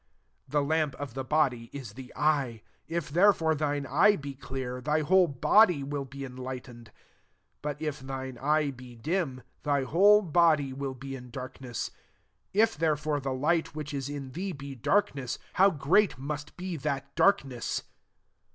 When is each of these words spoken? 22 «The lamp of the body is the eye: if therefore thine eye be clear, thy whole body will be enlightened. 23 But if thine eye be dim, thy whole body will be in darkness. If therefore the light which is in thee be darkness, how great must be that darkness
22 0.49 0.51
«The 0.63 0.67
lamp 0.67 0.95
of 0.95 1.13
the 1.13 1.23
body 1.23 1.69
is 1.71 1.93
the 1.93 2.11
eye: 2.15 2.63
if 2.87 3.09
therefore 3.11 3.53
thine 3.53 3.85
eye 3.85 4.15
be 4.15 4.33
clear, 4.33 4.81
thy 4.81 5.01
whole 5.01 5.27
body 5.27 5.83
will 5.83 6.05
be 6.05 6.25
enlightened. 6.25 6.85
23 7.61 7.61
But 7.61 7.79
if 7.79 7.99
thine 7.99 8.35
eye 8.39 8.71
be 8.71 8.95
dim, 8.95 9.43
thy 9.61 9.83
whole 9.83 10.23
body 10.23 10.73
will 10.73 10.95
be 10.95 11.15
in 11.15 11.29
darkness. 11.29 11.91
If 12.51 12.75
therefore 12.75 13.19
the 13.19 13.31
light 13.31 13.75
which 13.75 13.93
is 13.93 14.09
in 14.09 14.31
thee 14.31 14.53
be 14.53 14.73
darkness, 14.73 15.37
how 15.53 15.69
great 15.69 16.17
must 16.17 16.57
be 16.57 16.77
that 16.77 17.13
darkness 17.13 17.83